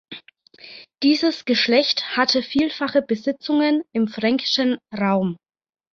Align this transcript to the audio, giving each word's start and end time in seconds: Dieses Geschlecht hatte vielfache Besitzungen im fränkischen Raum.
Dieses 1.03 1.45
Geschlecht 1.45 2.17
hatte 2.17 2.41
vielfache 2.41 3.03
Besitzungen 3.03 3.83
im 3.93 4.07
fränkischen 4.07 4.79
Raum. 4.91 5.37